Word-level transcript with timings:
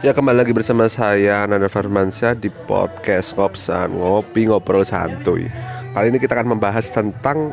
Ya 0.00 0.16
kembali 0.16 0.40
lagi 0.40 0.56
bersama 0.56 0.88
saya 0.88 1.44
Nanda 1.44 1.68
Farmansyah 1.68 2.32
di 2.32 2.48
podcast 2.48 3.36
Ngopsan 3.36 4.00
Ngopi 4.00 4.48
Ngobrol 4.48 4.80
Santuy. 4.80 5.44
Kali 5.92 6.08
ini 6.08 6.16
kita 6.16 6.40
akan 6.40 6.56
membahas 6.56 6.88
tentang 6.88 7.52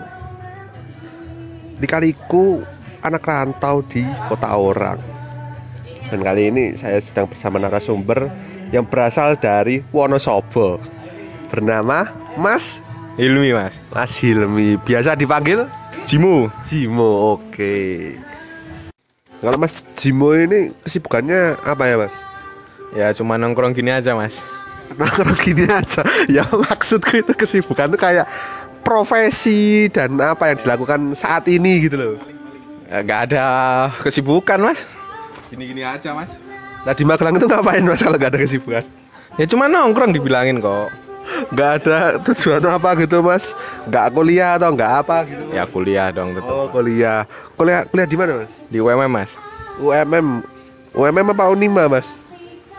Dikaliku 1.83 2.63
anak 3.03 3.27
rantau 3.27 3.83
di 3.91 3.99
kota 4.31 4.47
orang. 4.55 4.95
Dan 6.07 6.23
kali 6.23 6.47
ini 6.47 6.71
saya 6.79 7.03
sedang 7.03 7.27
bersama 7.27 7.59
narasumber 7.59 8.31
Yang 8.71 8.95
berasal 8.95 9.35
dari 9.35 9.83
Wonosobo. 9.91 10.79
Bernama 11.51 12.07
Mas 12.39 12.79
Hilmi 13.19 13.51
mas. 13.51 13.75
Mas 13.91 14.15
Hilmi. 14.23 14.79
Biasa 14.87 15.19
dipanggil 15.19 15.67
Jimu. 16.07 16.47
Jimo 16.71 17.35
Oke. 17.35 18.15
Kalau 19.43 19.59
Mas 19.59 19.83
Jimo 19.99 20.31
ini 20.31 20.71
kesibukannya 20.87 21.59
apa 21.67 21.83
ya 21.91 22.07
Mas? 22.07 22.26
Ya 22.95 23.11
cuma 23.11 23.35
nongkrong 23.35 23.75
gini 23.75 23.91
aja 23.91 24.15
mas. 24.15 24.39
Nongkrong 24.99 25.39
gini 25.43 25.67
aja. 25.67 26.05
Ya 26.31 26.47
maksudku 26.47 27.19
itu 27.19 27.33
kesibukan 27.35 27.91
tuh 27.91 27.99
kayak 27.99 28.27
profesi 28.85 29.91
dan 29.91 30.15
apa 30.23 30.55
yang 30.55 30.57
dilakukan 30.63 30.99
saat 31.17 31.43
ini 31.51 31.89
gitu 31.89 31.95
loh. 31.99 32.15
Ya, 32.87 33.03
Gak 33.03 33.19
ada 33.31 33.43
kesibukan 33.99 34.71
mas. 34.71 34.79
Gini-gini 35.51 35.83
aja 35.83 36.15
mas. 36.15 36.31
Nah 36.87 36.93
di 36.95 37.03
Magelang 37.03 37.35
itu 37.35 37.47
ngapain 37.51 37.83
mas 37.83 37.99
kalau 37.99 38.15
nggak 38.15 38.31
ada 38.31 38.39
kesibukan? 38.39 38.83
Ya 39.35 39.45
cuma 39.51 39.67
nongkrong 39.67 40.15
dibilangin 40.15 40.63
kok. 40.63 40.87
Nggak 41.51 41.71
ada 41.83 42.23
tujuan 42.23 42.63
apa 42.63 42.95
gitu 43.03 43.19
mas? 43.19 43.51
Nggak 43.91 44.15
kuliah 44.15 44.55
atau 44.55 44.71
nggak 44.71 44.91
apa 45.03 45.17
gitu? 45.27 45.43
Ya 45.51 45.63
kuliah 45.67 46.07
dong 46.15 46.31
tetap 46.31 46.47
oh 46.47 46.71
kuliah. 46.71 47.27
Kuliah 47.59 47.83
kuliah 47.91 48.07
di 48.07 48.15
mana 48.15 48.31
mas? 48.39 48.51
Di 48.71 48.79
UMM 48.79 49.11
mas. 49.11 49.31
UMM 49.83 50.27
UMM 50.95 51.27
apa 51.35 51.51
Unima 51.51 51.91
mas 51.91 52.07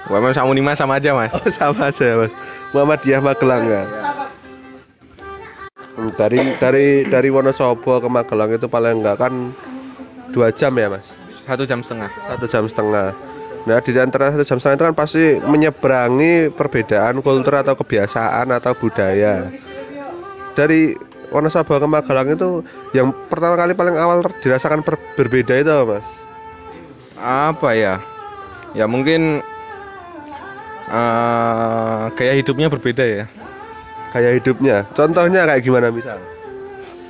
UMM 0.07 0.31
sama 0.31 0.47
Unima 0.47 0.73
sama 0.79 1.03
aja 1.03 1.11
mas. 1.11 1.35
Oh 1.35 1.51
sama 1.51 1.91
aja 1.91 2.07
mas. 2.15 2.33
Muhammadiyah 2.71 3.19
Magelang 3.19 3.65
ya. 3.67 3.83
Dari 6.15 6.55
dari 6.63 6.87
dari 7.11 7.29
Wonosobo 7.29 7.99
ke 7.99 8.07
Magelang 8.07 8.55
itu 8.55 8.71
paling 8.71 9.03
enggak 9.03 9.19
kan 9.19 9.51
dua 10.31 10.55
jam 10.55 10.71
ya 10.79 10.87
mas? 10.87 11.05
Satu 11.43 11.67
jam 11.67 11.83
setengah. 11.83 12.11
Satu 12.31 12.47
jam 12.47 12.65
setengah. 12.71 13.11
Nah 13.67 13.83
di 13.83 13.91
antara 13.99 14.31
satu 14.31 14.45
jam 14.47 14.59
setengah 14.63 14.77
itu 14.79 14.85
kan 14.87 14.97
pasti 14.97 15.25
menyeberangi 15.43 16.55
perbedaan 16.55 17.19
kultur 17.21 17.59
atau 17.59 17.75
kebiasaan 17.75 18.55
atau 18.55 18.73
budaya. 18.79 19.51
Dari 20.55 20.95
Wonosobo 21.29 21.77
ke 21.77 21.89
Magelang 21.91 22.33
itu 22.33 22.65
yang 22.97 23.13
pertama 23.29 23.59
kali 23.59 23.77
paling 23.77 23.99
awal 23.99 24.25
dirasakan 24.41 24.81
per- 24.81 25.03
berbeda 25.19 25.61
itu 25.61 25.69
apa, 25.69 26.01
mas? 26.01 26.07
Apa 27.19 27.77
ya? 27.77 28.01
Ya 28.73 28.89
mungkin 28.89 29.43
eh, 30.89 32.03
Gaya 32.17 32.33
hidupnya 32.35 32.69
berbeda 32.69 33.05
ya. 33.05 33.25
Kayak 34.09 34.33
hidupnya. 34.41 34.77
Contohnya 34.97 35.45
kayak 35.45 35.63
gimana 35.63 35.93
misal? 35.93 36.17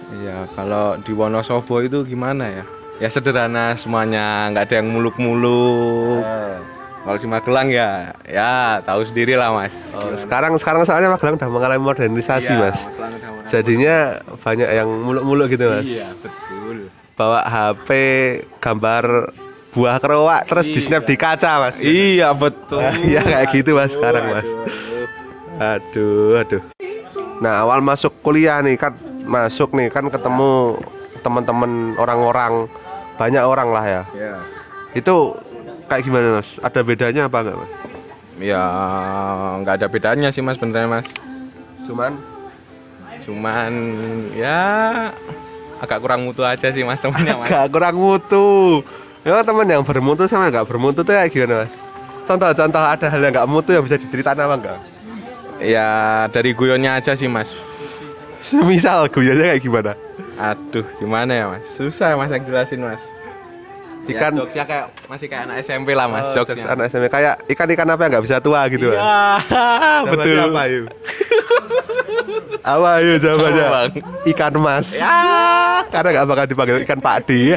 Iya 0.09 0.49
kalau 0.57 0.97
di 0.99 1.13
Wonosobo 1.13 1.85
itu 1.85 2.03
gimana 2.03 2.49
ya? 2.49 2.65
Ya 2.99 3.07
sederhana 3.07 3.79
semuanya 3.79 4.51
nggak 4.51 4.65
ada 4.67 4.75
yang 4.83 4.89
muluk-muluk. 4.91 6.25
Kalau 6.99 7.17
di 7.17 7.29
Magelang 7.31 7.69
ya, 7.71 8.13
ya 8.27 8.83
tahu 8.83 9.07
sendiri 9.07 9.39
lah 9.39 9.55
mas. 9.55 9.73
Oh, 9.95 10.13
sekarang 10.19 10.59
sekarang 10.59 10.83
soalnya 10.83 11.09
Magelang 11.09 11.39
udah 11.39 11.49
mengalami 11.49 11.81
modernisasi 11.81 12.51
Iya, 12.53 12.69
mas. 12.69 12.79
Jadinya 13.49 14.19
banyak 14.43 14.69
yang 14.69 14.89
muluk-muluk 14.91 15.47
gitu 15.49 15.71
mas. 15.71 15.87
Iya 15.87 16.11
betul. 16.19 16.91
bawa 17.15 17.43
HP 17.43 17.89
gambar 18.63 19.35
buah 19.69 20.01
keroak 20.01 20.49
terus 20.49 20.67
di 20.67 20.81
snap 20.81 21.05
di 21.05 21.15
kaca 21.15 21.69
mas 21.69 21.77
Iya 21.79 22.33
betul. 22.33 22.81
Iya 23.09 23.21
kayak 23.21 23.47
gitu 23.53 23.77
mas 23.77 23.93
sekarang 23.93 24.25
mas. 24.33 24.49
Aduh, 25.59 26.41
aduh. 26.41 26.63
Nah 27.43 27.63
awal 27.67 27.83
masuk 27.83 28.15
kuliah 28.23 28.63
nih 28.65 28.79
kan 28.79 28.95
masuk 29.29 29.77
nih 29.77 29.93
kan 29.93 30.09
ketemu 30.09 30.81
teman-teman 31.21 31.99
orang-orang 31.99 32.67
banyak 33.19 33.43
orang 33.43 33.69
lah 33.75 33.85
ya. 33.85 34.03
Ya. 34.15 34.35
Itu 34.95 35.37
kayak 35.87 36.03
gimana 36.07 36.27
mas? 36.41 36.49
Ada 36.63 36.81
bedanya 36.81 37.23
apa 37.29 37.39
enggak 37.45 37.57
mas? 37.59 37.73
Ya 38.39 38.65
nggak 39.63 39.75
ada 39.83 39.87
bedanya 39.91 40.29
sih 40.31 40.41
mas 40.41 40.57
benernya 40.57 40.89
mas. 40.89 41.09
Cuman 41.85 42.17
Cuman 43.29 43.73
ya 44.33 44.61
agak 45.79 46.01
kurang 46.01 46.25
mutu 46.25 46.41
aja 46.49 46.73
sih 46.73 46.81
mas 46.81 46.97
temannya 47.03 47.37
mas. 47.37 47.47
agak 47.53 47.67
kurang 47.69 47.97
mutu. 48.01 48.81
Ya 49.23 49.43
teman 49.43 49.67
yang 49.67 49.83
bermutu 49.83 50.25
sama 50.25 50.49
nggak 50.49 50.65
bermutu 50.65 51.03
tuh 51.03 51.13
kayak 51.13 51.29
gimana 51.29 51.67
mas? 51.67 51.73
Contoh-contoh 52.25 52.83
ada 52.83 53.07
hal 53.09 53.21
yang 53.21 53.33
nggak 53.35 53.49
mutu 53.49 53.71
yang 53.73 53.83
bisa 53.83 53.97
diceritain 53.97 54.37
apa 54.37 54.55
enggak? 54.55 54.79
Ya 55.59 55.89
dari 56.31 56.55
guyonnya 56.55 56.97
aja 56.97 57.13
sih 57.13 57.27
mas. 57.27 57.51
Misal 58.55 59.11
guyanya 59.11 59.53
kayak 59.53 59.63
gimana? 59.63 59.93
Aduh 60.39 60.87
gimana 60.97 61.33
ya 61.35 61.45
mas? 61.51 61.65
Susah 61.69 62.15
mas 62.15 62.31
yang 62.31 62.45
jelasin 62.45 62.81
mas. 62.81 63.03
Ikan- 64.09 64.33
ya, 64.33 64.41
jokesnya 64.41 64.65
kayak 64.65 64.87
masih 65.05 65.27
kayak 65.29 65.43
anak 65.45 65.57
SMP 65.61 65.93
lah 65.93 66.09
mas 66.09 66.25
Oh, 66.25 66.41
jokesnya. 66.41 66.65
anak 66.65 66.89
SMP 66.89 67.13
kayak 67.13 67.35
ikan-ikan 67.53 67.89
apa 67.91 68.01
yang 68.01 68.11
nggak 68.17 68.25
bisa 68.25 68.39
tua 68.41 68.61
gitu? 68.71 68.89
Ya, 68.89 69.37
betul. 70.09 70.39
Apa 70.49 70.63
yuk? 70.65 70.87
Apa 72.63 72.91
yuk 73.01 73.17
jawabannya? 73.23 73.65
Bang? 73.69 73.91
Ikan 74.29 74.55
mas. 74.61 74.89
Ya. 74.93 75.17
Karena 75.89 76.09
nggak 76.21 76.27
bakal 76.29 76.45
dipanggil 76.49 76.77
ikan 76.85 77.01
Pak 77.01 77.29
D. 77.29 77.57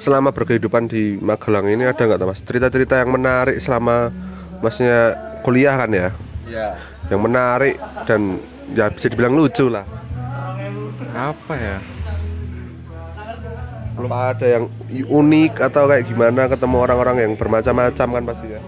Selama 0.00 0.32
berkehidupan 0.36 0.88
di 0.88 1.16
Magelang 1.20 1.68
ini 1.68 1.88
ada 1.88 2.00
nggak 2.04 2.20
mas 2.24 2.40
cerita-cerita 2.44 3.00
yang 3.00 3.12
menarik 3.12 3.56
selama 3.60 4.12
masnya 4.60 5.16
kuliah 5.44 5.76
kan 5.76 5.90
ya? 5.92 6.08
Ya. 6.48 6.68
Yang 7.12 7.20
menarik 7.20 7.74
dan 8.08 8.40
ya 8.72 8.88
bisa 8.88 9.06
dibilang 9.12 9.36
lucu 9.36 9.68
lah. 9.68 9.84
Apa 11.14 11.54
ya? 11.56 11.78
Belum 13.94 14.10
ada 14.10 14.42
yang 14.42 14.64
unik 14.90 15.62
atau 15.70 15.86
kayak 15.86 16.10
gimana 16.10 16.50
ketemu 16.50 16.76
orang-orang 16.82 17.16
yang 17.22 17.32
bermacam-macam 17.38 18.08
kan 18.10 18.24
pasti 18.26 18.46
ya. 18.50 18.60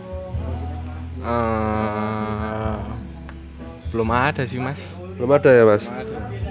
Eh, 1.26 1.85
belum 3.96 4.12
ada 4.12 4.44
sih 4.44 4.60
mas. 4.60 4.76
Belum 5.16 5.32
ada 5.32 5.48
ya 5.48 5.64
mas. 5.64 5.84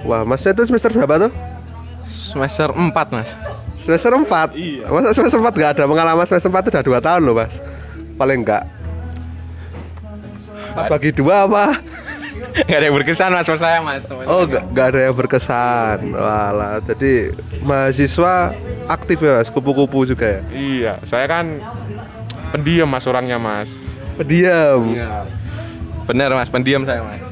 Wah 0.02 0.26
masnya 0.26 0.50
itu 0.50 0.66
semester 0.66 0.90
berapa 0.90 1.30
tuh? 1.30 1.32
Semester 2.06 2.74
4 2.74 2.90
mas. 3.14 3.30
Semester 3.86 4.10
4? 4.18 4.58
Iya 4.58 4.90
Masa 4.90 5.14
semester 5.14 5.38
4 5.38 5.46
gak 5.54 5.70
ada 5.78 5.84
pengalaman 5.86 6.26
semester 6.26 6.50
4 6.50 6.74
udah 6.74 6.82
2 6.82 7.06
tahun 7.06 7.22
loh 7.22 7.38
mas 7.38 7.54
Paling 8.18 8.42
enggak 8.42 8.66
Bagi 10.74 11.14
dua 11.14 11.46
apa? 11.46 11.78
Gak 12.66 12.78
ada 12.82 12.84
yang 12.88 12.96
berkesan 12.98 13.30
mas 13.30 13.46
menurut 13.46 13.62
saya 13.62 13.78
mas. 13.84 14.02
Oh 14.26 14.42
gak, 14.44 14.64
gak 14.74 14.86
ada 14.90 15.00
yang 15.06 15.14
berkesan 15.14 15.98
Walah 16.12 16.82
Jadi 16.82 17.30
mahasiswa 17.62 18.52
aktif 18.90 19.22
ya 19.22 19.38
mas 19.38 19.48
Kupu-kupu 19.54 20.02
juga 20.02 20.26
ya 20.26 20.40
Iya, 20.50 20.92
saya 21.06 21.30
kan 21.30 21.62
pendiam 22.50 22.90
mas 22.90 23.06
orangnya 23.06 23.38
mas. 23.38 23.70
Pendiam 24.18 24.82
Iya. 24.98 25.30
Bener 26.10 26.30
mas, 26.34 26.50
pendiam 26.50 26.82
saya 26.82 27.06
mas. 27.06 27.22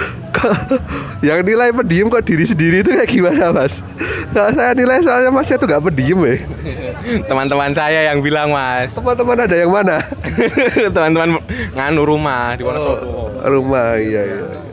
Yang 1.28 1.40
nilai 1.44 1.68
pendiam 1.74 2.08
kok 2.08 2.24
diri 2.24 2.44
sendiri 2.48 2.80
itu 2.80 2.90
kayak 2.96 3.10
gimana 3.10 3.52
mas? 3.52 3.84
Nah, 4.32 4.48
saya 4.54 4.72
nilai 4.72 5.04
soalnya 5.04 5.30
masnya 5.34 5.58
tuh 5.58 5.68
gak 5.68 5.84
pendiam 5.84 6.22
ya 6.22 6.36
Teman-teman 7.28 7.74
saya 7.76 8.08
yang 8.08 8.24
bilang 8.24 8.54
mas. 8.54 8.94
Teman-teman 8.94 9.44
ada 9.44 9.56
yang 9.56 9.68
mana? 9.68 10.00
Teman-teman 10.94 11.42
nganu 11.76 12.02
rumah 12.08 12.56
di 12.56 12.62
Wonosobo. 12.64 13.42
rumah 13.44 13.96
iya 14.00 14.22
iya 14.24 14.70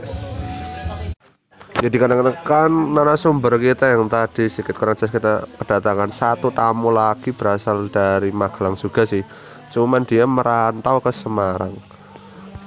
jadi 1.77 1.93
kadang-kadang 1.93 2.37
kan 2.41 2.71
narasumber 2.73 3.53
kita 3.61 3.93
yang 3.93 4.09
tadi 4.09 4.49
sedikit 4.49 4.81
kurang 4.81 4.97
jelas 4.97 5.13
kita 5.13 5.45
kedatangan 5.61 6.09
satu 6.09 6.49
tamu 6.49 6.89
lagi 6.89 7.29
berasal 7.29 7.85
dari 7.93 8.33
Magelang 8.33 8.73
juga 8.73 9.05
sih 9.05 9.21
cuman 9.69 10.01
dia 10.01 10.25
merantau 10.25 10.97
ke 10.97 11.13
Semarang 11.13 11.77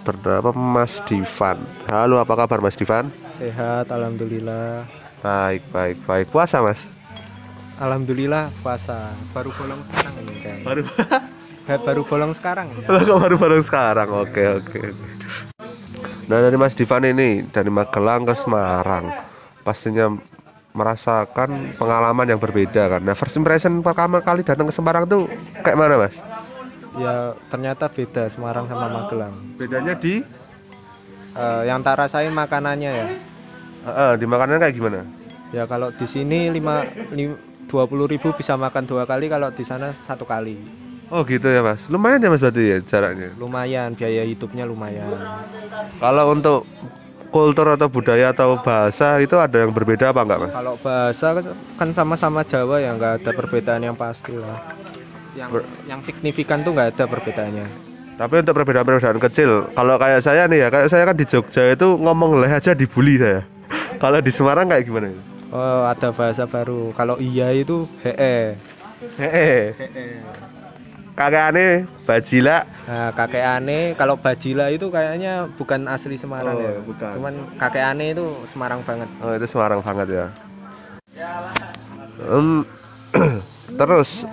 bernama 0.02 0.50
Mas 0.50 0.98
Divan. 1.04 1.60
Halo 1.86 2.18
apa 2.18 2.34
kabar 2.36 2.58
Mas 2.60 2.74
Divan? 2.74 3.12
Sehat, 3.36 3.88
alhamdulillah. 3.88 4.84
baik 5.20 5.62
baik 5.68 5.96
baik. 6.04 6.26
Puasa 6.28 6.60
Mas? 6.60 6.80
Alhamdulillah 7.76 8.48
puasa. 8.60 9.12
Baru 9.30 9.52
bolong 9.52 9.80
sekarang 9.86 10.14
ini 10.18 10.34
kayaknya. 10.38 10.64
baru. 10.64 10.82
Ba- 10.84 11.28
Baru 11.70 12.02
bolong 12.02 12.32
sekarang. 12.34 12.66
Kok 12.82 13.20
baru-baru 13.20 13.62
sekarang. 13.62 14.08
Oke 14.18 14.42
oke. 14.50 14.80
Nah 16.26 16.38
dari 16.40 16.56
Mas 16.56 16.74
Divan 16.74 17.04
ini 17.04 17.46
dari 17.46 17.68
Magelang 17.68 18.26
ke 18.26 18.34
Semarang 18.34 19.06
pastinya 19.60 20.10
merasakan 20.70 21.74
pengalaman 21.74 22.26
yang 22.26 22.38
berbeda 22.38 22.86
kan? 22.88 23.02
Nah 23.02 23.14
first 23.14 23.34
impression 23.34 23.78
pertama 23.80 24.18
kali 24.18 24.42
datang 24.42 24.66
ke 24.66 24.74
Semarang 24.74 25.06
tuh 25.06 25.30
kayak 25.62 25.78
mana 25.78 25.94
Mas 26.00 26.14
Ya 26.92 27.38
ternyata 27.46 27.86
beda 27.86 28.26
Semarang 28.26 28.66
sama 28.66 28.90
Magelang. 28.90 29.34
bedanya 29.54 29.94
di 29.94 30.26
Eh, 31.30 31.62
yang 31.62 31.78
tak 31.78 31.94
rasain 31.94 32.34
makanannya 32.34 32.90
ya. 32.90 33.06
Heeh, 33.86 34.10
di 34.18 34.26
makanan 34.26 34.58
kayak 34.58 34.74
gimana 34.74 35.06
Ya 35.54 35.62
kalau 35.62 35.94
di 35.94 36.02
sini 36.02 36.50
lima, 36.50 36.82
lim- 37.14 37.38
20.000 37.70 38.34
bisa 38.34 38.58
makan 38.58 38.82
dua 38.82 39.06
kali, 39.06 39.30
kalau 39.30 39.46
di 39.54 39.62
sana 39.62 39.94
satu 39.94 40.26
kali. 40.26 40.58
Oh 41.06 41.22
gitu 41.22 41.46
ya 41.46 41.62
mas. 41.62 41.86
Lumayan 41.86 42.18
ya 42.18 42.34
mas 42.34 42.42
berarti 42.42 42.62
ya 42.66 42.78
jaraknya. 42.82 43.30
lumayan 43.38 43.94
biaya 43.94 44.26
hidupnya 44.26 44.66
lumayan 44.66 45.06
Kalau 45.98 46.34
untuk 46.34 46.66
kultur 47.30 47.78
atau 47.78 47.86
budaya 47.86 48.34
atau 48.34 48.58
bahasa 48.58 49.22
itu 49.22 49.38
ada 49.38 49.54
yang 49.62 49.70
berbeda 49.70 50.10
apa 50.10 50.26
enggak 50.26 50.38
mas? 50.42 50.50
kalau 50.50 50.74
bahasa 50.82 51.26
kan 51.78 51.94
sama-sama 51.94 52.42
Jawa 52.42 52.82
ya 52.82 52.90
nggak 52.94 53.22
ada 53.22 53.30
perbedaan 53.30 53.86
yang 53.86 53.94
pasti 53.94 54.34
lah 54.34 54.58
yang 55.32 55.48
Ber- 55.48 55.68
yang 55.86 56.00
signifikan 56.00 56.60
tuh 56.60 56.72
nggak 56.72 56.96
ada 56.96 57.04
perbedaannya 57.06 57.66
Tapi 58.14 58.34
untuk 58.36 58.52
perbedaan-perbedaan 58.52 59.16
kecil, 59.18 59.72
kalau 59.72 59.96
kayak 59.96 60.20
saya 60.20 60.44
nih 60.44 60.60
ya, 60.60 60.68
kayak 60.68 60.92
saya 60.92 61.08
kan 61.08 61.16
di 61.16 61.24
Jogja 61.24 61.72
itu 61.72 61.88
ngomong 61.96 62.36
leh 62.36 62.52
aja 62.52 62.76
dibully 62.76 63.16
saya. 63.16 63.48
kalau 64.02 64.20
di 64.20 64.28
Semarang 64.28 64.68
kayak 64.68 64.84
gimana? 64.84 65.08
oh 65.48 65.82
ada 65.82 66.12
bahasa 66.12 66.44
baru 66.44 66.92
kalau 66.92 67.16
iya 67.16 67.48
itu 67.50 67.88
hee 68.00 68.54
Heeh. 69.16 69.72
Kakek 71.10 71.42
aneh 71.48 71.72
bajila. 72.04 72.64
Nah, 72.84 73.12
kakek 73.12 73.44
aneh 73.44 73.92
kalau 73.92 74.16
Bajila 74.16 74.68
itu 74.68 74.88
kayaknya 74.88 75.48
bukan 75.52 75.84
asli 75.84 76.16
Semarang 76.16 76.56
Oh, 76.56 76.60
ya. 76.60 76.72
bukan. 76.80 77.10
Cuman 77.12 77.34
kakek 77.56 77.84
aneh 77.86 78.12
itu 78.12 78.24
Semarang 78.48 78.80
banget. 78.84 79.08
Oh 79.20 79.32
itu 79.32 79.44
Semarang 79.44 79.80
banget 79.80 80.08
ya. 80.12 80.26
Em, 82.20 82.64
terus 83.80 84.24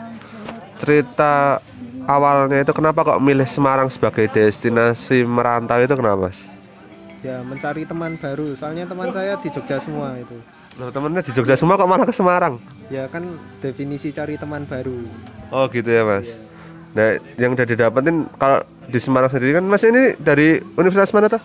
cerita 0.80 1.60
awalnya 2.08 2.64
itu 2.64 2.72
kenapa 2.72 3.04
kok 3.04 3.20
milih 3.20 3.46
Semarang 3.46 3.92
sebagai 3.92 4.32
destinasi 4.32 5.28
merantau 5.28 5.78
itu 5.82 5.94
kenapa? 5.94 6.32
Mas? 6.32 6.38
Ya 7.26 7.42
mencari 7.42 7.84
teman 7.84 8.16
baru. 8.18 8.54
Soalnya 8.54 8.86
teman 8.88 9.10
saya 9.12 9.36
di 9.42 9.50
Jogja 9.50 9.82
semua 9.82 10.16
itu. 10.16 10.38
Loh, 10.78 10.94
temennya 10.94 11.26
di 11.26 11.34
Jogja 11.34 11.58
semua 11.58 11.74
kok 11.74 11.90
malah 11.90 12.06
ke 12.06 12.14
Semarang? 12.14 12.62
Ya 12.94 13.10
kan 13.10 13.26
definisi 13.60 14.14
cari 14.14 14.38
teman 14.38 14.64
baru. 14.70 15.10
Oh 15.50 15.66
gitu 15.68 15.90
ya 15.90 16.06
mas. 16.06 16.30
Nah 16.94 17.18
yang 17.42 17.58
udah 17.58 17.66
didapetin 17.66 18.30
kalau 18.38 18.62
di 18.86 19.00
Semarang 19.02 19.34
sendiri 19.34 19.58
kan 19.58 19.66
mas 19.66 19.82
ini 19.82 20.14
dari 20.22 20.62
Universitas 20.78 21.12
mana 21.12 21.28
tuh? 21.34 21.42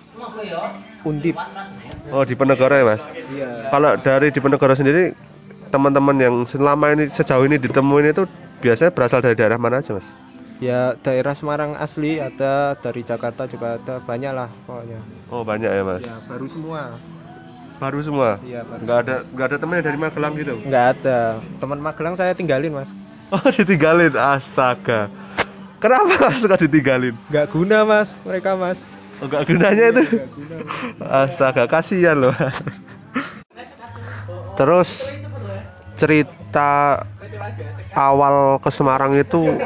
Undip. 1.09 1.35
Oh 2.13 2.23
di 2.29 2.37
Penegoro 2.37 2.77
ya 2.77 2.85
mas. 2.85 3.03
Iya. 3.33 3.73
Kalau 3.73 3.97
dari 3.97 4.29
di 4.29 4.39
Penegoro 4.39 4.77
sendiri 4.77 5.17
teman-teman 5.73 6.17
yang 6.21 6.35
selama 6.45 6.93
ini 6.93 7.09
sejauh 7.09 7.49
ini 7.49 7.57
ditemuin 7.57 8.13
itu 8.13 8.29
biasanya 8.63 8.95
berasal 8.95 9.19
dari 9.19 9.35
daerah 9.35 9.59
mana 9.59 9.83
aja 9.83 9.99
mas? 9.99 10.07
Ya 10.63 10.95
daerah 11.03 11.35
Semarang 11.35 11.75
asli 11.75 12.23
ada 12.23 12.79
dari 12.79 13.03
Jakarta 13.03 13.51
juga 13.51 13.83
ada 13.83 13.99
banyak 13.99 14.31
lah 14.31 14.47
pokoknya. 14.63 15.03
Oh 15.27 15.43
banyak 15.43 15.67
ya 15.67 15.83
mas. 15.83 16.07
Ya 16.07 16.17
baru 16.31 16.47
semua. 16.47 16.83
Baru 17.83 17.99
semua. 17.99 18.39
Iya 18.47 18.63
baru. 18.63 18.81
Nggak 18.87 18.99
ada 19.03 19.15
nggak 19.27 19.47
ada 19.51 19.57
temennya 19.59 19.85
dari 19.91 19.99
Magelang 19.99 20.33
gitu. 20.39 20.55
Nggak 20.63 20.87
ada. 20.95 21.19
Teman 21.59 21.79
Magelang 21.83 22.15
saya 22.15 22.31
tinggalin 22.39 22.71
mas. 22.71 22.91
Oh 23.35 23.43
ditinggalin 23.59 24.15
astaga. 24.15 25.11
Kenapa 25.83 26.31
mas 26.31 26.39
suka 26.39 26.55
ditinggalin? 26.55 27.19
Nggak 27.27 27.47
guna 27.51 27.83
mas 27.83 28.15
mereka 28.23 28.55
mas. 28.55 28.79
Oh, 29.19 29.27
nggak 29.27 29.43
gunanya 29.51 29.85
itu. 29.91 30.03
Nggak 30.15 30.31
guna. 30.31 30.55
Astaga 31.27 31.65
kasihan 31.67 32.15
loh. 32.23 32.35
Terus 34.55 35.03
cerita 35.99 37.03
awal 37.93 38.59
ke 38.61 38.71
Semarang 38.73 39.13
itu 39.17 39.59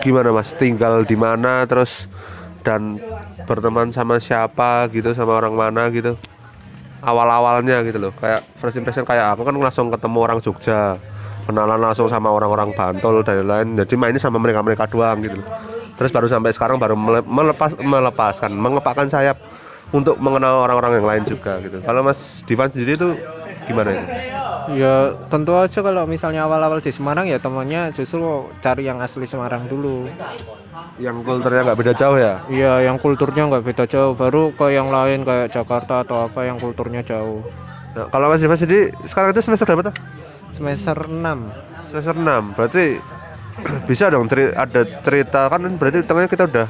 gimana 0.00 0.32
mas? 0.32 0.52
Tinggal 0.56 1.04
di 1.04 1.16
mana 1.18 1.64
terus 1.68 2.08
dan 2.66 2.98
berteman 3.46 3.94
sama 3.94 4.18
siapa 4.18 4.90
gitu 4.90 5.14
sama 5.14 5.38
orang 5.38 5.54
mana 5.54 5.86
gitu? 5.92 6.18
Awal-awalnya 7.04 7.86
gitu 7.86 7.98
loh. 8.02 8.12
Kayak 8.18 8.42
first 8.58 8.74
impression 8.74 9.06
kayak 9.06 9.38
aku 9.38 9.46
kan 9.46 9.54
langsung 9.54 9.92
ketemu 9.92 10.18
orang 10.18 10.38
Jogja, 10.42 10.98
kenalan 11.46 11.78
langsung 11.78 12.10
sama 12.10 12.32
orang-orang 12.34 12.74
Bantul 12.74 13.22
dan 13.22 13.46
lain-lain. 13.46 13.78
Jadi 13.78 13.94
mainnya 13.94 14.18
sama 14.18 14.42
mereka-mereka 14.42 14.90
doang 14.90 15.22
gitu 15.22 15.38
loh. 15.38 15.48
Terus 15.96 16.10
baru 16.10 16.26
sampai 16.26 16.50
sekarang 16.52 16.76
baru 16.76 16.98
mele- 16.98 17.24
melepas 17.24 17.78
melepaskan, 17.78 18.52
mengepakkan 18.52 19.06
sayap 19.08 19.38
untuk 19.94 20.18
mengenal 20.18 20.66
orang-orang 20.66 20.98
yang 20.98 21.06
lain 21.06 21.22
juga 21.24 21.62
gitu. 21.62 21.78
Kalau 21.80 22.02
Mas 22.02 22.42
Divan 22.44 22.68
sendiri 22.74 22.98
itu 22.98 23.14
gimana 23.70 23.94
itu? 23.94 24.06
Ya 24.66 25.14
tentu 25.30 25.54
aja 25.54 25.78
kalau 25.78 26.10
misalnya 26.10 26.42
awal-awal 26.42 26.82
di 26.82 26.90
Semarang 26.90 27.30
ya 27.30 27.38
temannya 27.38 27.94
justru 27.94 28.50
cari 28.58 28.82
yang 28.82 28.98
asli 28.98 29.22
Semarang 29.22 29.70
dulu. 29.70 30.10
Yang 30.98 31.16
kulturnya 31.22 31.60
nggak 31.70 31.78
beda 31.78 31.92
jauh 31.94 32.16
ya? 32.18 32.34
Iya 32.50 32.72
yang 32.90 32.96
kulturnya 32.98 33.46
nggak 33.46 33.62
beda 33.62 33.84
jauh. 33.86 34.12
Baru 34.18 34.50
ke 34.58 34.74
yang 34.74 34.90
lain 34.90 35.22
kayak 35.22 35.54
Jakarta 35.54 36.02
atau 36.02 36.26
apa 36.26 36.42
yang 36.48 36.58
kulturnya 36.58 37.06
jauh. 37.06 37.46
Nah, 37.94 38.10
kalau 38.10 38.28
Mas 38.28 38.42
Divan 38.42 38.58
sendiri 38.58 38.90
sekarang 39.06 39.30
itu 39.30 39.40
semester 39.46 39.64
berapa 39.70 39.88
tuh? 39.88 39.94
Semester 40.52 40.96
6 41.06 41.38
Semester 41.92 42.14
6. 42.16 42.56
Berarti 42.58 42.84
bisa 43.90 44.10
dong 44.10 44.26
ceri- 44.26 44.52
ada 44.52 44.82
cerita 45.06 45.46
kan 45.48 45.62
berarti 45.78 46.02
tengahnya 46.02 46.28
kita 46.28 46.44
udah 46.44 46.66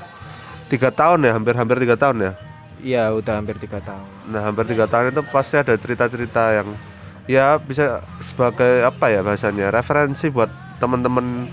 tiga 0.68 0.90
tahun 0.92 1.26
ya, 1.26 1.32
hampir-hampir 1.32 1.76
tiga 1.80 1.96
tahun 1.96 2.16
ya. 2.20 2.32
Iya 2.76 3.04
udah 3.16 3.40
hampir 3.40 3.56
tiga 3.56 3.80
tahun. 3.80 4.04
Nah, 4.30 4.40
hampir 4.44 4.68
tiga 4.68 4.84
tahun 4.84 5.16
itu 5.16 5.22
pasti 5.32 5.56
ada 5.56 5.74
cerita-cerita 5.74 6.42
yang 6.60 6.68
ya 7.26 7.58
bisa 7.58 8.02
sebagai 8.22 8.86
apa 8.86 9.10
ya 9.10 9.20
bahasanya 9.22 9.74
referensi 9.74 10.30
buat 10.30 10.50
teman-teman 10.78 11.50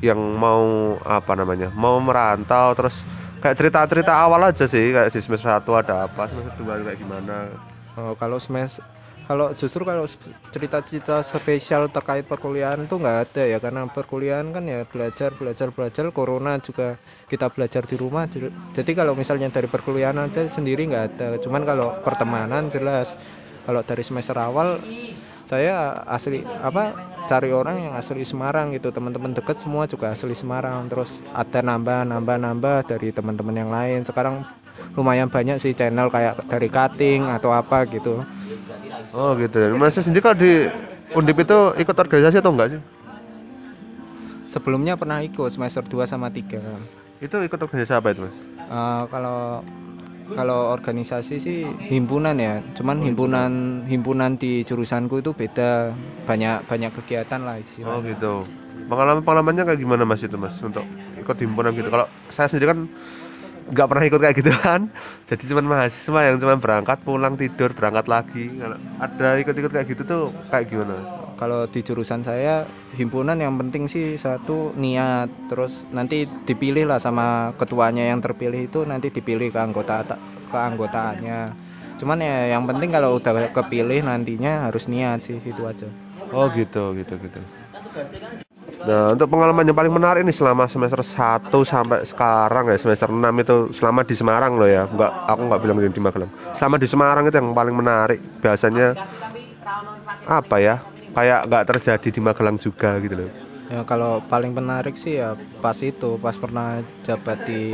yang 0.00 0.16
mau 0.16 0.96
apa 1.04 1.32
namanya 1.36 1.68
mau 1.76 2.00
merantau 2.00 2.72
terus 2.72 2.96
kayak 3.44 3.56
cerita-cerita 3.56 4.12
awal 4.16 4.48
aja 4.48 4.64
sih 4.64 4.92
kayak 4.92 5.12
di 5.12 5.20
semester 5.20 5.48
satu 5.48 5.76
ada 5.76 6.08
apa 6.08 6.28
semester 6.28 6.56
dua 6.60 6.80
kayak 6.80 6.98
gimana. 7.00 7.52
Oh, 8.00 8.16
kalau 8.16 8.40
semester 8.40 8.80
kalau 9.30 9.54
justru 9.54 9.86
kalau 9.86 10.10
cerita-cerita 10.50 11.22
spesial 11.22 11.86
terkait 11.86 12.26
perkuliahan 12.26 12.90
tuh 12.90 12.98
nggak 12.98 13.18
ada 13.30 13.42
ya 13.46 13.62
karena 13.62 13.86
perkuliahan 13.86 14.50
kan 14.50 14.66
ya 14.66 14.82
belajar 14.82 15.30
belajar 15.38 15.70
belajar 15.70 16.10
corona 16.10 16.58
juga 16.58 16.98
kita 17.30 17.46
belajar 17.46 17.86
di 17.86 17.94
rumah 17.94 18.26
jadi 18.74 18.90
kalau 18.90 19.14
misalnya 19.14 19.46
dari 19.46 19.70
perkuliahan 19.70 20.18
aja 20.18 20.50
sendiri 20.50 20.82
nggak 20.90 21.04
ada 21.14 21.38
cuman 21.38 21.62
kalau 21.62 21.94
pertemanan 22.02 22.74
jelas 22.74 23.14
kalau 23.70 23.86
dari 23.86 24.02
semester 24.02 24.34
awal 24.34 24.82
saya 25.46 26.02
asli 26.10 26.42
apa 26.42 26.90
cari 27.30 27.54
orang 27.54 27.86
yang 27.86 27.94
asli 27.94 28.26
Semarang 28.26 28.74
gitu. 28.74 28.90
Teman-teman 28.90 29.30
deket 29.30 29.62
semua 29.62 29.86
juga 29.86 30.10
asli 30.10 30.34
Semarang. 30.34 30.90
Terus 30.90 31.22
ada 31.30 31.62
nambah 31.62 32.02
nambah 32.02 32.36
nambah 32.42 32.76
dari 32.90 33.14
teman-teman 33.14 33.54
yang 33.54 33.70
lain. 33.70 34.02
Sekarang 34.02 34.42
lumayan 34.98 35.30
banyak 35.30 35.62
sih 35.62 35.70
channel 35.70 36.10
kayak 36.10 36.42
dari 36.50 36.66
cutting 36.66 37.30
atau 37.30 37.54
apa 37.54 37.86
gitu. 37.86 38.26
Oh 39.14 39.38
gitu 39.38 39.54
ya. 39.62 39.70
Mas 39.78 39.94
sendiri 39.94 40.18
kalau 40.18 40.34
di 40.34 40.66
undip 41.14 41.38
itu 41.38 41.58
ikut 41.78 41.94
organisasi 41.94 42.42
atau 42.42 42.50
enggak 42.50 42.74
sih? 42.74 42.80
Sebelumnya 44.50 44.98
pernah 44.98 45.22
ikut 45.22 45.46
semester 45.54 45.86
2 45.86 46.10
sama 46.10 46.26
3 46.26 46.58
itu 47.20 47.36
ikut 47.36 47.60
organisasi 47.60 47.92
apa 47.94 48.16
itu 48.16 48.26
mas? 48.26 48.34
Eh, 48.58 49.02
kalau 49.12 49.60
kalau 50.34 50.70
organisasi 50.72 51.34
sih 51.42 51.58
himpunan 51.88 52.36
ya. 52.38 52.62
Cuman 52.76 53.02
himpunan 53.02 53.84
himpunan. 53.86 54.36
di 54.40 54.62
jurusanku 54.64 55.20
itu 55.20 55.34
beda. 55.34 55.92
Banyak 56.24 56.66
banyak 56.70 56.90
kegiatan 57.02 57.40
lah 57.42 57.58
oh 57.58 57.62
istilahnya 57.62 58.14
gitu. 58.14 58.34
Pengalaman 58.86 59.22
pengalamannya 59.22 59.62
kayak 59.66 59.80
gimana 59.80 60.02
mas 60.08 60.22
itu 60.22 60.36
mas? 60.38 60.54
Untuk 60.62 60.86
ikut 61.18 61.36
himpunan 61.36 61.74
gitu. 61.74 61.88
Kalau 61.92 62.06
saya 62.32 62.48
sendiri 62.48 62.72
kan 62.72 62.78
nggak 63.70 63.86
pernah 63.86 64.04
ikut 64.06 64.20
kayak 64.20 64.36
gitu 64.40 64.52
kan. 64.56 64.80
Jadi 65.30 65.42
cuman 65.50 65.64
mahasiswa 65.66 66.20
yang 66.26 66.36
cuman 66.40 66.58
berangkat 66.58 66.98
pulang 67.04 67.34
tidur 67.36 67.70
berangkat 67.76 68.06
lagi. 68.06 68.44
Kalau 68.56 68.76
ada 68.98 69.28
ikut-ikut 69.38 69.70
kayak 69.74 69.86
gitu 69.92 70.02
tuh 70.06 70.22
kayak 70.48 70.70
gimana 70.70 71.19
kalau 71.40 71.64
di 71.64 71.80
jurusan 71.80 72.20
saya 72.20 72.68
himpunan 73.00 73.40
yang 73.40 73.56
penting 73.56 73.88
sih 73.88 74.20
satu 74.20 74.76
niat. 74.76 75.32
Terus 75.48 75.88
nanti 75.88 76.28
dipilih 76.28 76.84
lah 76.84 77.00
sama 77.00 77.56
ketuanya 77.56 78.04
yang 78.12 78.20
terpilih 78.20 78.68
itu 78.68 78.84
nanti 78.84 79.08
dipilih 79.08 79.48
ke 79.48 79.56
anggota 79.56 80.04
keanggotaannya 80.50 81.70
cuman 82.00 82.16
ya 82.16 82.56
yang 82.56 82.64
penting 82.64 82.88
kalau 82.88 83.20
udah 83.20 83.52
kepilih 83.52 84.00
nantinya 84.00 84.64
harus 84.64 84.88
niat 84.88 85.20
sih 85.20 85.36
itu 85.36 85.62
aja. 85.68 85.84
Oh 86.32 86.48
gitu 86.48 86.96
gitu 86.96 87.14
gitu. 87.20 87.40
Nah 88.80 89.12
untuk 89.12 89.28
pengalaman 89.28 89.68
yang 89.68 89.76
paling 89.76 89.92
menarik 89.92 90.24
nih 90.24 90.32
selama 90.32 90.64
semester 90.64 91.04
1 91.04 91.52
sampai 91.52 92.08
sekarang 92.08 92.72
ya 92.72 92.80
semester 92.80 93.12
6 93.12 93.20
itu 93.20 93.56
selama 93.76 94.00
di 94.00 94.14
Semarang 94.16 94.56
loh 94.56 94.64
ya. 94.64 94.88
Nggak 94.88 95.12
aku 95.28 95.42
nggak 95.44 95.60
bilang 95.60 95.76
di 95.76 96.00
Magelang. 96.00 96.32
Selama 96.56 96.76
di 96.80 96.88
Semarang 96.88 97.24
itu 97.28 97.36
yang 97.36 97.52
paling 97.52 97.76
menarik 97.76 98.18
biasanya 98.40 98.96
apa 100.24 100.56
ya 100.56 100.80
kayak 101.14 101.46
nggak 101.50 101.66
terjadi 101.74 102.08
di 102.10 102.20
Magelang 102.22 102.58
juga 102.58 102.98
gitu 103.02 103.26
loh. 103.26 103.30
Ya 103.70 103.86
kalau 103.86 104.18
paling 104.26 104.50
menarik 104.50 104.98
sih 104.98 105.22
ya 105.22 105.38
pas 105.62 105.78
itu 105.78 106.18
pas 106.18 106.34
pernah 106.34 106.82
jabat 107.06 107.38
di 107.46 107.70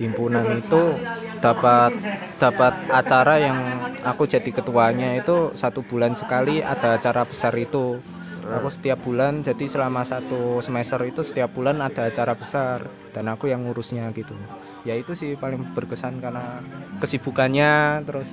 himpunan 0.00 0.56
itu 0.56 0.96
dapat 1.40 1.92
dapat 2.40 2.72
acara 2.92 3.40
yang 3.40 3.58
aku 4.04 4.24
jadi 4.28 4.48
ketuanya 4.48 5.20
itu 5.20 5.52
satu 5.56 5.84
bulan 5.84 6.16
sekali 6.16 6.64
ada 6.64 6.96
acara 6.96 7.28
besar 7.28 7.52
itu. 7.56 8.00
Aku 8.46 8.70
setiap 8.70 9.02
bulan 9.02 9.42
jadi 9.42 9.66
selama 9.66 10.06
satu 10.06 10.62
semester 10.62 11.02
itu 11.02 11.26
setiap 11.26 11.50
bulan 11.50 11.82
ada 11.82 12.06
acara 12.06 12.30
besar 12.38 12.86
dan 13.10 13.26
aku 13.26 13.50
yang 13.50 13.66
ngurusnya 13.66 14.06
gitu. 14.14 14.38
Ya 14.86 14.94
itu 14.94 15.18
sih 15.18 15.34
paling 15.34 15.74
berkesan 15.74 16.22
karena 16.22 16.62
kesibukannya 17.02 18.06
terus 18.06 18.30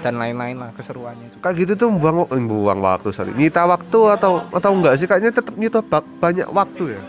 dan 0.00 0.14
lain-lain 0.16 0.56
lah 0.56 0.70
keseruannya 0.72 1.26
juga. 1.32 1.42
kayak 1.42 1.56
gitu 1.62 1.72
tuh 1.76 1.88
buang 1.92 2.28
buang 2.28 2.80
waktu 2.80 3.08
sorry 3.10 3.32
nyita 3.32 3.64
waktu 3.64 3.98
atau 4.12 4.44
atau 4.48 4.70
enggak 4.72 4.94
sih 4.96 5.06
kayaknya 5.06 5.32
tetap 5.32 5.54
nyita 5.56 5.80
banyak 6.20 6.48
waktu 6.50 6.84
ya 6.98 7.02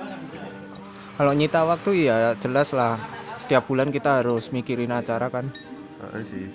Kalau 1.18 1.34
nyita 1.34 1.66
waktu 1.66 2.06
ya 2.06 2.38
jelas 2.38 2.70
lah. 2.72 3.02
Setiap 3.42 3.66
bulan 3.66 3.90
kita 3.90 4.22
harus 4.22 4.54
mikirin 4.54 4.94
acara 4.94 5.34
kan. 5.34 5.50
Sih. 6.30 6.46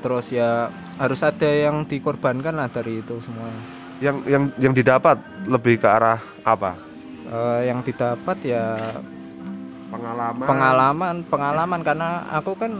Terus 0.00 0.32
ya 0.32 0.72
harus 0.96 1.20
ada 1.20 1.44
yang 1.44 1.84
dikorbankan 1.84 2.56
lah 2.56 2.68
dari 2.72 3.04
itu 3.04 3.20
semua. 3.20 3.52
Yang 4.00 4.16
yang 4.24 4.44
yang 4.56 4.72
didapat 4.72 5.20
lebih 5.44 5.76
ke 5.76 5.88
arah 5.88 6.16
apa? 6.40 6.80
Eh, 7.26 7.60
yang 7.68 7.84
didapat 7.84 8.38
ya 8.40 8.64
Pengalaman. 9.86 10.46
pengalaman, 10.50 11.16
pengalaman 11.28 11.80
karena 11.84 12.10
aku 12.32 12.52
kan 12.56 12.72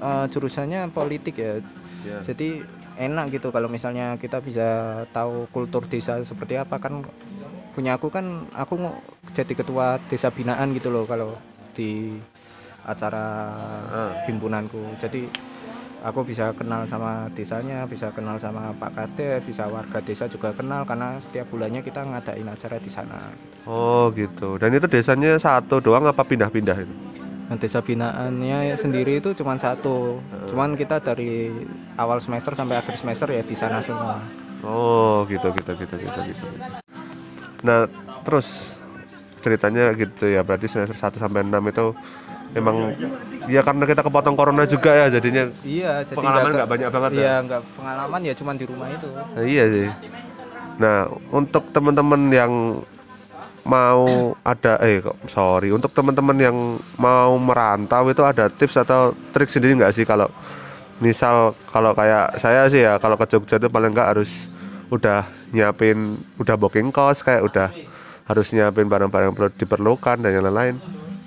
eh, 0.00 0.24
jurusannya 0.28 0.90
politik 0.90 1.34
ya. 1.38 1.62
Ya. 2.00 2.18
Jadi 2.24 2.64
enak 3.00 3.32
gitu 3.32 3.48
kalau 3.48 3.68
misalnya 3.68 4.16
kita 4.20 4.40
bisa 4.44 5.02
tahu 5.12 5.48
kultur 5.52 5.84
desa 5.88 6.20
seperti 6.20 6.60
apa 6.60 6.76
kan 6.76 7.00
punya 7.72 7.96
aku 7.96 8.12
kan 8.12 8.44
aku 8.52 8.76
jadi 9.32 9.52
ketua 9.56 9.96
desa 10.10 10.28
binaan 10.28 10.76
gitu 10.76 10.92
loh 10.92 11.08
kalau 11.08 11.38
di 11.72 12.18
acara 12.84 13.24
Ah. 13.88 14.12
himpunanku 14.26 15.00
jadi 15.00 15.28
aku 16.00 16.24
bisa 16.24 16.50
kenal 16.56 16.84
sama 16.88 17.28
desanya 17.36 17.84
bisa 17.84 18.08
kenal 18.12 18.40
sama 18.40 18.72
Pak 18.76 18.90
Kades 18.96 19.44
bisa 19.44 19.68
warga 19.68 20.00
desa 20.00 20.24
juga 20.28 20.52
kenal 20.56 20.84
karena 20.84 21.20
setiap 21.20 21.48
bulannya 21.52 21.84
kita 21.84 22.04
ngadain 22.04 22.48
acara 22.48 22.76
di 22.80 22.90
sana 22.90 23.32
Oh 23.68 24.08
gitu. 24.16 24.56
Dan 24.56 24.72
itu 24.72 24.88
desanya 24.88 25.36
satu 25.36 25.84
doang 25.84 26.08
apa 26.08 26.24
pindah-pindah 26.24 26.76
itu? 26.80 26.94
Nah, 27.50 27.58
desa 27.58 27.82
binaannya 27.82 28.78
sendiri 28.78 29.18
itu 29.18 29.34
cuma 29.34 29.58
satu 29.58 30.22
cuman 30.46 30.78
kita 30.78 31.02
dari 31.02 31.50
awal 31.98 32.22
semester 32.22 32.54
sampai 32.54 32.78
akhir 32.78 32.94
semester 32.94 33.26
ya 33.26 33.42
di 33.42 33.58
sana 33.58 33.82
semua 33.82 34.22
Oh 34.62 35.26
gitu 35.26 35.50
gitu 35.58 35.72
gitu 35.74 35.94
gitu 35.98 36.20
gitu. 36.30 36.46
Nah 37.66 37.90
terus 38.22 38.70
ceritanya 39.42 39.90
gitu 39.98 40.30
ya 40.30 40.46
berarti 40.46 40.70
semester 40.70 40.94
1 40.94 41.18
sampai 41.18 41.42
6 41.42 41.64
itu 41.66 41.90
emang 42.54 42.94
ya 43.50 43.66
karena 43.66 43.82
kita 43.82 44.06
kepotong 44.06 44.38
corona 44.38 44.62
juga 44.70 44.94
ya 44.94 45.06
jadinya 45.10 45.50
Iya, 45.66 46.06
jadi 46.06 46.16
Pengalaman 46.22 46.50
nggak 46.54 46.70
banyak 46.70 46.88
banget 46.94 47.10
ya? 47.10 47.18
Iya, 47.18 47.34
nggak 47.50 47.60
pengalaman 47.74 48.20
ya 48.22 48.34
cuman 48.38 48.54
di 48.54 48.64
rumah 48.70 48.88
itu. 48.94 49.08
Nah, 49.10 49.42
iya 49.42 49.64
sih. 49.66 49.88
Nah, 50.78 51.10
untuk 51.34 51.66
teman-teman 51.74 52.30
yang 52.30 52.52
mau 53.70 54.34
ada 54.42 54.82
eh 54.82 54.98
kok 54.98 55.14
sorry, 55.30 55.70
untuk 55.70 55.94
teman-teman 55.94 56.34
yang 56.34 56.56
mau 56.98 57.38
merantau 57.38 58.10
itu 58.10 58.26
ada 58.26 58.50
tips 58.50 58.82
atau 58.82 59.14
trik 59.30 59.46
sendiri 59.46 59.78
nggak 59.78 59.94
sih 59.94 60.02
kalau 60.02 60.26
misal 60.98 61.54
kalau 61.70 61.94
kayak 61.94 62.42
saya 62.42 62.66
sih 62.66 62.82
ya 62.82 62.98
kalau 62.98 63.14
ke 63.14 63.30
Jogja 63.30 63.62
itu 63.62 63.70
paling 63.70 63.94
nggak 63.94 64.10
harus 64.10 64.30
udah 64.90 65.22
nyiapin 65.54 66.18
udah 66.42 66.58
booking 66.58 66.90
kos 66.90 67.22
kayak 67.22 67.46
udah 67.46 67.70
harus 68.26 68.50
nyiapin 68.50 68.86
barang-barang 68.86 69.34
perlu 69.34 69.50
diperlukan 69.54 70.22
dan 70.22 70.30
yang 70.30 70.46
lain-lain. 70.50 70.78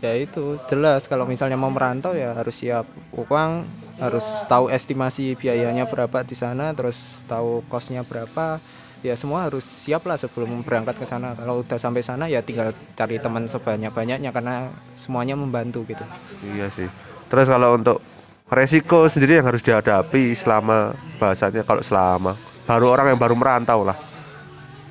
Ya 0.03 0.19
itu 0.19 0.59
jelas 0.67 1.07
kalau 1.07 1.23
misalnya 1.23 1.55
mau 1.55 1.71
merantau 1.71 2.11
ya 2.11 2.35
harus 2.35 2.59
siap 2.59 2.83
uang, 3.15 3.63
harus 3.99 4.23
tahu 4.51 4.67
estimasi 4.67 5.35
biayanya 5.39 5.87
berapa 5.87 6.27
di 6.27 6.35
sana, 6.35 6.75
terus 6.75 6.99
tahu 7.27 7.63
kosnya 7.71 8.03
berapa. 8.03 8.59
Ya 9.03 9.19
semua 9.19 9.51
harus 9.51 9.67
siap 9.67 10.07
lah 10.07 10.15
sebelum 10.15 10.63
berangkat 10.63 10.95
ke 10.95 11.03
sana. 11.03 11.35
Kalau 11.35 11.59
udah 11.59 11.75
sampai 11.75 11.99
sana 11.99 12.31
ya 12.31 12.39
tinggal 12.39 12.71
cari 12.95 13.19
teman 13.19 13.51
sebanyak-banyaknya 13.51 14.31
karena 14.31 14.71
semuanya 14.95 15.35
membantu 15.35 15.83
gitu. 15.83 16.07
Iya 16.39 16.71
sih. 16.71 16.87
Terus 17.27 17.51
kalau 17.51 17.75
untuk 17.75 17.99
resiko 18.47 19.11
sendiri 19.11 19.43
yang 19.43 19.47
harus 19.51 19.59
dihadapi 19.59 20.31
selama 20.39 20.95
bahasanya 21.19 21.67
kalau 21.67 21.83
selama 21.83 22.39
baru 22.63 22.95
orang 22.95 23.11
yang 23.11 23.19
baru 23.19 23.35
merantau 23.35 23.83
lah. 23.83 23.99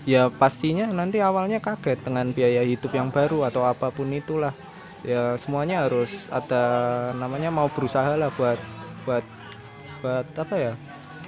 Ya 0.04 0.28
pastinya 0.28 0.92
nanti 0.92 1.24
awalnya 1.24 1.64
kaget 1.64 2.04
dengan 2.04 2.36
biaya 2.36 2.60
hidup 2.68 2.92
yang 2.92 3.08
baru 3.08 3.48
atau 3.48 3.64
apa 3.64 3.88
pun 3.88 4.12
itulah. 4.12 4.52
Ya 5.08 5.40
semuanya 5.40 5.88
harus 5.88 6.28
ada 6.28 6.62
namanya 7.16 7.48
mau 7.48 7.72
berusaha 7.72 8.12
lah 8.12 8.28
buat 8.36 8.60
buat 9.08 9.24
buat 10.04 10.26
apa 10.36 10.56
ya? 10.60 10.72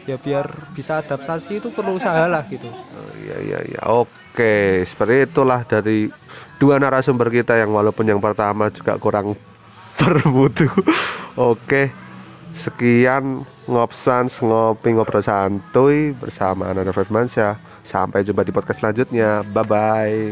Ya 0.04 0.20
biar 0.20 0.68
bisa 0.76 1.00
adaptasi 1.00 1.64
itu 1.64 1.72
perlu 1.72 1.96
usaha 1.96 2.28
lah 2.28 2.44
gitu. 2.52 2.68
Oh, 2.68 3.12
iya 3.16 3.36
iya 3.40 3.58
iya. 3.64 3.80
Oke, 3.88 4.84
seperti 4.84 5.24
itulah 5.32 5.64
dari 5.64 6.12
dua 6.60 6.76
narasumber 6.76 7.32
kita 7.32 7.56
yang 7.56 7.72
walaupun 7.72 8.04
yang 8.04 8.20
pertama 8.20 8.68
juga 8.68 9.00
kurang 9.00 9.32
bermutu. 10.00 10.68
Oke. 11.40 11.92
Sekian 12.54 13.42
ngopsans 13.66 14.38
ngopi 14.38 14.94
ngobrol 14.94 15.24
santuy 15.24 16.14
bersama 16.14 16.70
Ananda 16.70 16.94
Firmansyah. 16.94 17.58
Sampai 17.82 18.22
jumpa 18.22 18.46
di 18.46 18.52
podcast 18.54 18.78
selanjutnya. 18.80 19.42
Bye 19.42 19.64
bye. 19.66 20.24